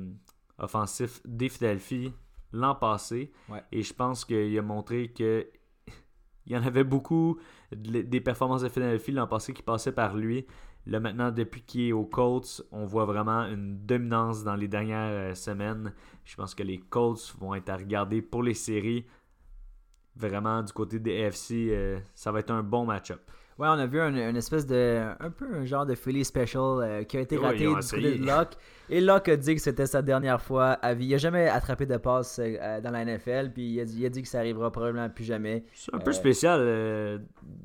[0.58, 2.12] offensif des Philadelphie
[2.52, 3.32] l'an passé.
[3.50, 3.64] Ouais.
[3.72, 5.48] Et je pense qu'il a montré que
[6.46, 7.40] il y en avait beaucoup
[7.72, 10.46] de- des performances de Philadelphie l'an passé qui passaient par lui.
[10.86, 15.12] Là maintenant, depuis qu'il est aux Colts, on voit vraiment une dominance dans les dernières
[15.12, 15.94] euh, semaines.
[16.26, 19.06] Je pense que les Colts vont être à regarder pour les séries.
[20.16, 23.22] Vraiment, du côté des AFC, euh, ça va être un bon match-up.
[23.60, 25.02] Ouais, on a vu un, une espèce de.
[25.20, 28.26] Un peu un genre de Philly special euh, qui a été raté du côté de
[28.26, 28.54] Locke.
[28.92, 31.06] Et Locke a dit que c'était sa dernière fois à vie.
[31.08, 33.52] Il a jamais attrapé de passe euh, dans la NFL.
[33.54, 35.64] Puis il a, dit, il a dit que ça arrivera probablement plus jamais.
[35.76, 37.18] C'est un peu Euh, spécial euh,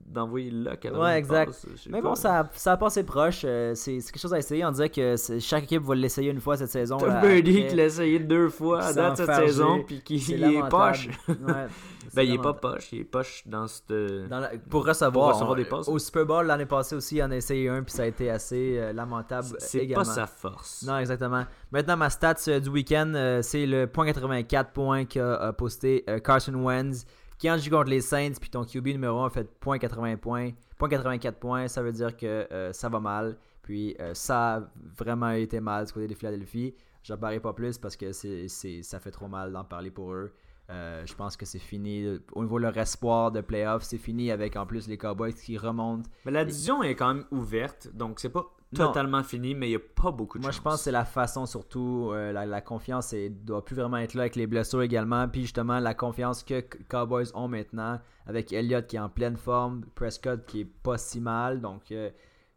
[0.08, 1.46] d'envoyer le lock avant Ouais, exact.
[1.46, 3.46] passe, Mais bon, ça, a- ça a passé proche.
[3.74, 4.64] c'est quelque chose à essayer.
[4.66, 6.98] On dirait que chaque équipe va l'essayer une fois cette saison.
[6.98, 11.08] Là, Brady qui l'a essayé deux fois à date cette saison, puis qui est poche.
[11.28, 11.34] Ouais,
[12.14, 13.88] Ben, il est pas poche, il est poche dans cette.
[14.28, 15.83] Dans la- pour recevoir, Pour recevoir on- des passes.
[15.88, 18.30] Au Super Bowl l'année passée aussi, il en a essayé un, puis ça a été
[18.30, 20.04] assez euh, lamentable C'est également.
[20.04, 20.82] pas sa force.
[20.86, 21.44] Non, exactement.
[21.72, 26.04] Maintenant, ma stats euh, du week-end, euh, c'est le point 84 points qu'a euh, posté
[26.08, 27.04] euh, Carson Wentz,
[27.38, 30.16] qui en joue contre les Saints, puis ton QB numéro 1 a fait point 80
[30.16, 30.50] points.
[30.78, 33.36] Point 84 points, ça veut dire que euh, ça va mal.
[33.62, 34.62] Puis euh, ça a
[34.98, 36.74] vraiment été mal du côté de Philadelphie.
[37.02, 40.12] J'en parlerai pas plus parce que c'est, c'est- ça fait trop mal d'en parler pour
[40.12, 40.32] eux.
[40.70, 42.06] Euh, je pense que c'est fini.
[42.32, 45.58] Au niveau de leur espoir de playoff, c'est fini avec en plus les Cowboys qui
[45.58, 46.08] remontent.
[46.24, 48.86] Mais la division est quand même ouverte, donc c'est pas Non.
[48.86, 51.04] totalement fini, mais il y a pas beaucoup de Moi, je pense que c'est la
[51.04, 52.10] façon surtout.
[52.12, 55.28] euh, la, la confiance ne doit plus vraiment être là avec les blessures également.
[55.28, 59.82] Puis justement, la confiance que Cowboys ont maintenant avec Elliott qui est en pleine forme,
[59.94, 61.60] Prescott qui est pas si mal.
[61.60, 62.08] Donc, euh,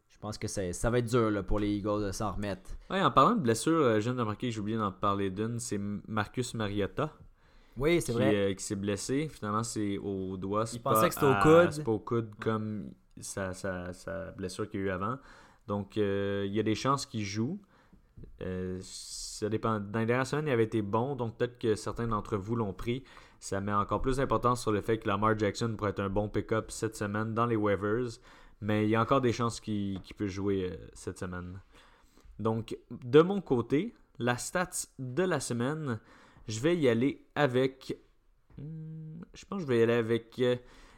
[0.09, 2.71] je pense que ça va être dur là, pour les Eagles de s'en remettre.
[2.89, 5.29] Ouais, en parlant de blessure, euh, je viens de remarquer que j'ai oublié d'en parler
[5.29, 7.11] d'une, c'est Marcus Mariota
[7.77, 8.35] Oui, c'est vrai.
[8.35, 9.27] euh, qui s'est blessé.
[9.29, 10.65] Finalement, c'est au doigt.
[10.73, 11.71] Il pensait que c'était au coude.
[11.71, 15.17] C'est pas au coude comme sa, sa- sa blessure qu'il y a eu avant.
[15.67, 17.59] Donc, euh, il y a des chances qu'il joue.
[18.41, 19.79] Euh, ça dépend.
[19.79, 22.73] Dans les dernières semaines, il avait été bon, donc peut-être que certains d'entre vous l'ont
[22.73, 23.03] pris.
[23.39, 26.27] Ça met encore plus d'importance sur le fait que Lamar Jackson pourrait être un bon
[26.27, 28.07] pick-up cette semaine dans les waivers.
[28.61, 31.59] Mais il y a encore des chances qu'il qu'il peut jouer euh, cette semaine.
[32.39, 35.99] Donc, de mon côté, la stats de la semaine,
[36.47, 37.97] je vais y aller avec.
[38.57, 40.55] Hmm, Je pense que je vais y aller avec euh,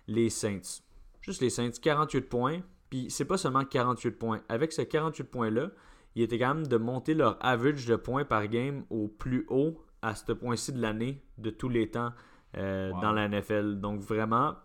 [0.08, 0.82] les Saints.
[1.22, 2.62] Juste les Saints, 48 points.
[2.90, 4.42] Puis c'est pas seulement 48 points.
[4.50, 5.70] Avec ce 48 points-là,
[6.16, 9.84] il était quand même de monter leur average de points par game au plus haut
[10.02, 12.12] à ce point-ci de l'année, de tous les temps
[12.58, 13.02] euh, Wow.
[13.02, 13.80] dans la NFL.
[13.80, 14.56] Donc vraiment,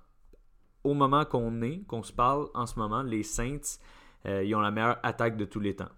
[0.85, 3.79] au moment qu'on est, qu'on se parle en ce moment, les Saints,
[4.27, 5.91] euh, ils ont la meilleure attaque de tous les temps.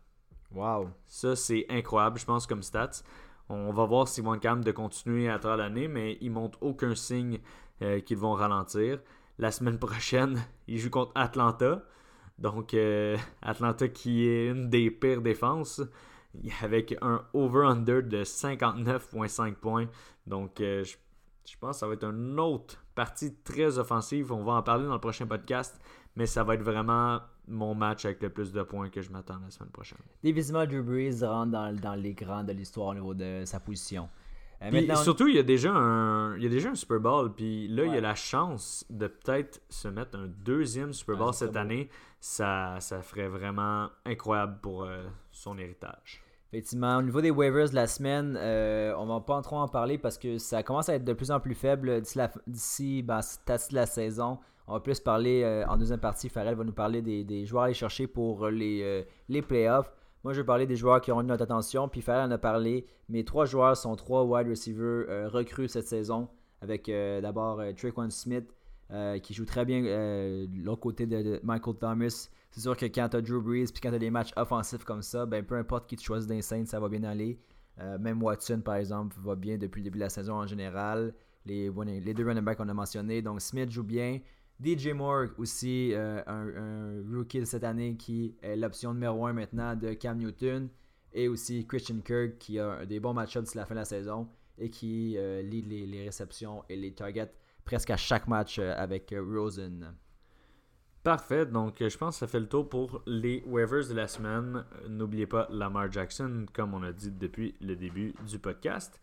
[0.53, 0.89] Wow.
[1.07, 3.03] Ça, c'est incroyable, je pense, comme stats.
[3.49, 6.59] On va voir s'ils vont être capables de continuer à travers l'année, mais ils montrent
[6.63, 7.39] aucun signe
[7.83, 9.01] euh, qu'ils vont ralentir.
[9.39, 11.83] La semaine prochaine, ils jouent contre Atlanta.
[12.39, 15.81] Donc, euh, Atlanta qui est une des pires défenses,
[16.61, 19.87] avec un over-under de 59,5 points.
[20.27, 20.97] Donc, euh, je,
[21.49, 24.33] je pense que ça va être une autre partie très offensive.
[24.33, 25.81] On va en parler dans le prochain podcast,
[26.17, 29.39] mais ça va être vraiment mon match avec le plus de points que je m'attends
[29.45, 29.99] la semaine prochaine.
[30.23, 34.09] Définitivement, Drew Brees rentre dans, dans les grands de l'histoire au niveau de sa position.
[34.63, 37.35] Euh, Puis, surtout, il y, a déjà un, il y a déjà un Super Bowl.
[37.35, 41.35] Puis là, il y a la chance de peut-être se mettre un deuxième Super Bowl
[41.35, 41.91] cette année.
[42.21, 46.23] Ça, ça ferait vraiment incroyable pour euh, son héritage.
[46.53, 49.99] Effectivement, au niveau des waivers de la semaine, euh, on va pas trop en parler
[49.99, 52.01] parce que ça commence à être de plus en plus faible
[52.47, 53.21] d'ici ben,
[53.73, 54.39] la saison.
[54.67, 56.29] On va plus parler euh, en deuxième partie.
[56.29, 59.93] Farrell va nous parler des, joueurs à aller chercher pour les, les playoffs.
[60.27, 61.89] Moi, je vais parler des joueurs qui ont eu notre attention.
[61.89, 62.85] Puis Farrell en a parlé.
[63.09, 66.29] Mes trois joueurs sont trois wide receivers euh, recrues cette saison.
[66.61, 68.53] Avec euh, d'abord euh, Traquan Smith,
[69.23, 69.83] qui joue très bien
[70.53, 72.29] l'autre côté de, Michael Thomas.
[72.51, 74.83] C'est sûr que quand tu as Drew Brees puis quand tu as des matchs offensifs
[74.83, 77.39] comme ça, ben, peu importe qui tu choisis d'un ça va bien aller.
[78.01, 81.15] même Watson, par exemple, va bien depuis le début de la saison en général.
[81.45, 83.23] Les, les deux running backs qu'on a mentionnés.
[83.23, 84.19] Donc Smith joue bien.
[84.65, 89.77] DJ Moore aussi, euh, un, rookie de cette année qui est l'option numéro 1 maintenant
[89.77, 90.69] de Cam Newton.
[91.13, 94.29] Et aussi Christian Kirk qui a des bons match-ups d'ici la fin de la saison
[94.59, 97.33] et qui euh, lead les, réceptions et les targets
[97.65, 99.95] presque à chaque match euh, avec Rosen.
[101.03, 104.65] Parfait, donc je pense que ça fait le tour pour les waivers de la semaine.
[104.89, 109.01] N'oubliez pas Lamar Jackson, comme on a dit depuis le début du podcast.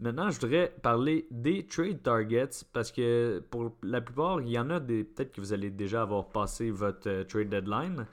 [0.00, 4.70] Maintenant, je voudrais parler des trade targets parce que pour la plupart, il y en
[4.70, 5.04] a des.
[5.04, 8.06] Peut-être que vous allez déjà avoir passé votre euh, trade deadline,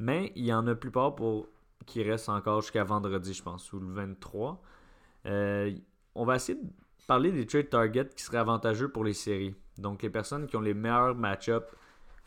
[0.00, 1.46] mais il y en a plupart pour,
[1.84, 4.62] qui restent encore jusqu'à vendredi, je pense, ou le 23.
[5.26, 5.72] Euh,
[6.14, 6.68] on va essayer de
[7.06, 9.54] parler des trade targets qui seraient avantageux pour les séries.
[9.76, 11.66] Donc, les personnes qui ont les meilleurs match-ups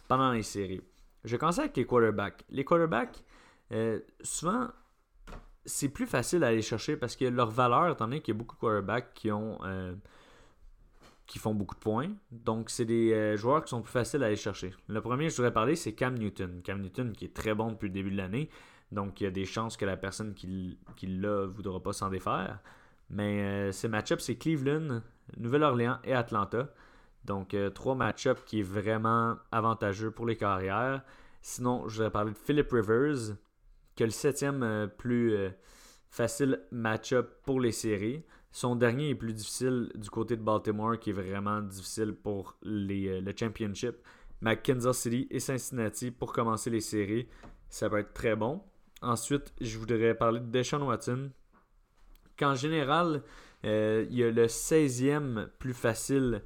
[0.07, 0.81] pendant les séries.
[1.23, 2.45] Je vais commencer avec les quarterbacks.
[2.49, 3.23] Les quarterbacks,
[3.71, 4.67] euh, souvent,
[5.69, 8.39] c'est plus facile à aller chercher parce que leur valeur, étant donné qu'il y a
[8.39, 9.93] beaucoup de quarterbacks qui ont euh,
[11.27, 12.09] qui font beaucoup de points.
[12.31, 14.73] Donc, c'est des euh, joueurs qui sont plus faciles à aller chercher.
[14.87, 16.61] Le premier je voudrais parler, c'est Cam Newton.
[16.63, 18.49] Cam Newton qui est très bon depuis le début de l'année.
[18.91, 21.93] Donc, il y a des chances que la personne qui, qui l'a ne voudra pas
[21.93, 22.59] s'en défaire.
[23.11, 25.01] Mais euh, ces match-ups, c'est Cleveland,
[25.37, 26.69] Nouvelle-Orléans et Atlanta.
[27.25, 31.03] Donc, trois match-ups qui est vraiment avantageux pour les carrières.
[31.41, 33.35] Sinon, je voudrais parler de Philip Rivers,
[33.99, 35.49] que le septième euh, plus euh,
[36.09, 38.23] facile match-up pour les séries.
[38.49, 43.19] Son dernier est plus difficile du côté de Baltimore, qui est vraiment difficile pour euh,
[43.21, 43.97] le championship.
[44.39, 47.27] Mais Kansas City et Cincinnati pour commencer les séries,
[47.67, 48.63] ça va être très bon.
[49.01, 51.31] Ensuite, je voudrais parler de Deshaun Watson.
[52.37, 53.21] Qu'en général,
[53.63, 56.41] il y a le 16e plus facile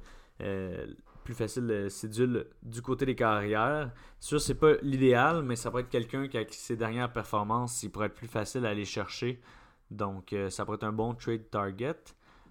[1.24, 3.90] plus facile de cédule du côté des carrières.
[4.20, 7.90] Sûr, c'est pas l'idéal, mais ça pourrait être quelqu'un qui, avec ses dernières performances, il
[7.90, 9.40] pourrait être plus facile à aller chercher.
[9.90, 11.96] Donc, euh, ça pourrait être un bon trade target.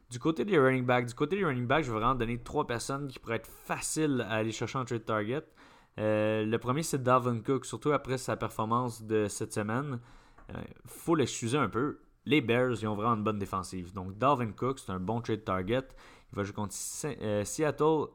[0.10, 2.68] Du côté des running backs, du côté des running backs, je vais vraiment donner trois
[2.68, 5.44] personnes qui pourraient être faciles à aller chercher en trade target.
[6.00, 10.00] Euh, le premier, c'est Dalvin Cook, surtout après sa performance de cette semaine.
[10.50, 12.00] Euh, faut l'excuser un peu.
[12.26, 13.94] Les Bears, ils ont vraiment une bonne défensive.
[13.94, 15.84] Donc, Dalvin Cook, c'est un bon trade target.
[16.32, 18.08] Il va jouer contre Seattle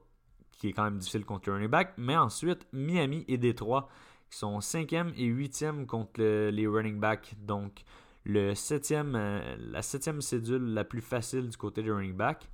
[0.58, 1.94] qui est quand même difficile contre le running back.
[1.96, 3.88] Mais ensuite, Miami et Détroit,
[4.30, 7.34] qui sont 5e et 8e contre les running backs.
[7.38, 7.84] Donc,
[8.24, 12.48] le septième, euh, la septième cédule la plus facile du côté des running backs.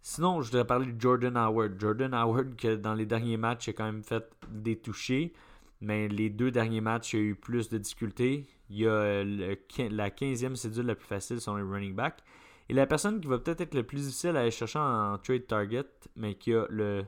[0.00, 1.78] Sinon, je voudrais parler de Jordan Howard.
[1.78, 5.34] Jordan Howard, que dans les derniers matchs, a quand même fait des touchés.
[5.80, 8.46] Mais les deux derniers matchs, il a eu plus de difficultés.
[8.70, 12.22] Il y a la 15e cédule la plus facile sur les running backs.
[12.68, 15.46] Et la personne qui va peut-être être le plus difficile à aller chercher en trade
[15.46, 17.04] target, mais qui a le,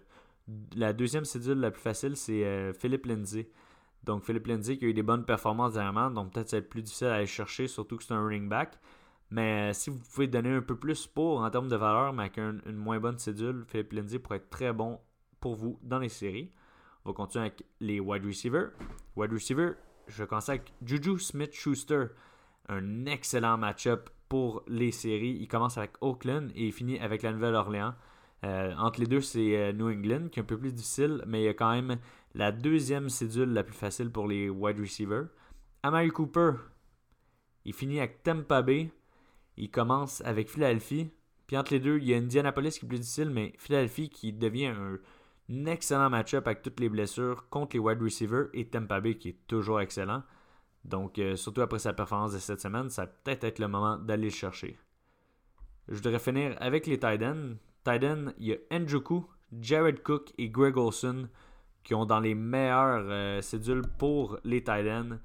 [0.75, 3.51] la deuxième cédule la plus facile, c'est euh, Philippe Lindsay.
[4.05, 6.71] Donc Philippe Lindsay qui a eu des bonnes performances dernièrement, donc peut-être ça va être
[6.71, 8.79] plus difficile à aller chercher, surtout que c'est un running back.
[9.31, 12.25] Mais euh, si vous pouvez donner un peu plus pour en termes de valeur, mais
[12.25, 14.99] avec une moins bonne cédule, Philippe Lindsay pourrait être très bon
[15.41, 16.51] pour vous dans les séries.
[17.05, 18.71] On va continuer avec les wide receivers.
[19.17, 19.73] Wide receiver,
[20.09, 22.07] je vais commencer avec Juju Smith-Schuster.
[22.69, 25.37] Un excellent match-up pour les séries.
[25.41, 27.95] Il commence avec Oakland et il finit avec la Nouvelle-Orléans.
[28.45, 31.43] Euh, entre les deux, c'est euh, New England qui est un peu plus difficile, mais
[31.43, 31.99] il y a quand même
[32.35, 35.27] la deuxième cédule la plus facile pour les wide receivers.
[35.83, 36.53] Amari Cooper,
[37.65, 38.91] il finit avec Tampa Bay.
[39.57, 41.11] Il commence avec Philadelphie.
[41.49, 44.33] Puis entre les deux, il y a Indianapolis qui est plus difficile, mais Philadelphie qui
[44.33, 44.99] devient un,
[45.51, 49.31] un excellent match-up avec toutes les blessures contre les wide receivers et Tampa Bay qui
[49.31, 50.23] est toujours excellent.
[50.85, 53.99] Donc, euh, surtout après sa performance de cette semaine, ça peut peut-être être le moment
[53.99, 54.79] d'aller le chercher.
[55.89, 57.57] Je voudrais finir avec les Titans.
[57.85, 59.27] Titans, il y a Njoku,
[59.61, 61.29] Jared Cook et Greg Olson
[61.83, 65.19] qui ont dans les meilleures euh, cédules pour les Titans.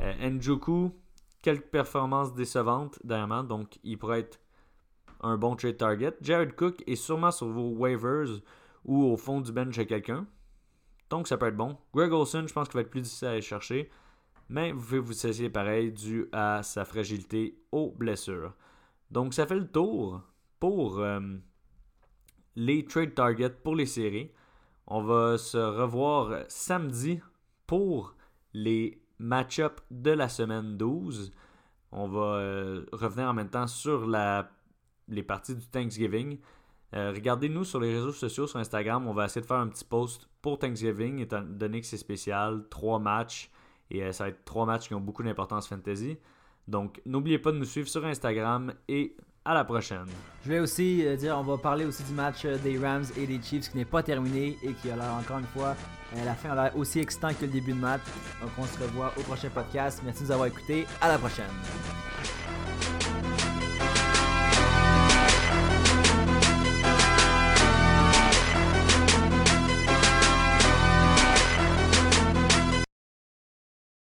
[0.00, 0.92] Euh, Njoku,
[1.40, 4.40] quelques performances décevantes dernièrement, donc il pourrait être
[5.20, 6.14] un bon trade target.
[6.20, 8.40] Jared Cook est sûrement sur vos waivers
[8.84, 10.26] ou au fond du bench à quelqu'un.
[11.08, 11.76] Donc ça peut être bon.
[11.94, 13.90] Greg Olson, je pense qu'il va être plus difficile à aller chercher
[14.48, 18.54] mais vous pouvez vous essayer pareil dû à sa fragilité aux blessures.
[19.10, 20.22] Donc ça fait le tour
[20.58, 21.20] pour euh,
[22.56, 24.30] les trade targets pour les séries.
[24.86, 27.20] On va se revoir samedi
[27.66, 28.14] pour
[28.52, 31.32] les match-ups de la semaine 12.
[31.92, 34.06] On va euh, revenir en même temps sur
[35.08, 36.38] les parties du Thanksgiving.
[36.94, 39.06] Euh, regardez-nous sur les réseaux sociaux, sur Instagram.
[39.06, 42.64] On va essayer de faire un petit post pour Thanksgiving, étant donné que c'est spécial.
[42.68, 43.50] Trois matchs.
[43.92, 46.16] Et euh, ça va être trois matchs qui ont beaucoup d'importance fantasy.
[46.66, 49.14] Donc, n'oubliez pas de nous suivre sur Instagram et
[49.44, 50.06] à la prochaine.
[50.44, 53.26] Je vais aussi euh, dire, on va parler aussi du match euh, des Rams et
[53.26, 55.76] des Chiefs qui n'est pas terminé et qui a l'air encore une fois,
[56.24, 58.02] la fin a l'air aussi excitant que le début de match.
[58.40, 60.00] Donc on se revoit au prochain podcast.
[60.04, 60.86] Merci de nous avoir écoutés.
[61.00, 61.44] À la prochaine.